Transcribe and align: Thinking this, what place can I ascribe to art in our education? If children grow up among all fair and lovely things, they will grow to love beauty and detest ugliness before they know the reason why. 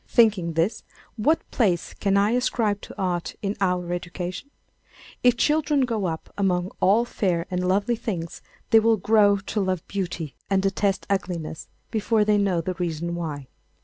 Thinking 0.07 0.53
this, 0.53 0.83
what 1.15 1.47
place 1.51 1.93
can 1.93 2.17
I 2.17 2.31
ascribe 2.31 2.81
to 2.81 2.97
art 2.99 3.35
in 3.43 3.55
our 3.61 3.93
education? 3.93 4.49
If 5.21 5.37
children 5.37 5.85
grow 5.85 6.05
up 6.05 6.33
among 6.39 6.71
all 6.79 7.05
fair 7.05 7.45
and 7.51 7.67
lovely 7.67 7.95
things, 7.95 8.41
they 8.71 8.79
will 8.79 8.97
grow 8.97 9.37
to 9.37 9.59
love 9.61 9.87
beauty 9.87 10.33
and 10.49 10.63
detest 10.63 11.05
ugliness 11.07 11.67
before 11.91 12.25
they 12.25 12.39
know 12.39 12.61
the 12.61 12.73
reason 12.73 13.13
why. 13.13 13.45